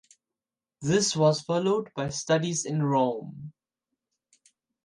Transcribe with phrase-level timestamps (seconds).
[0.81, 3.53] This was followed by studies in Rome.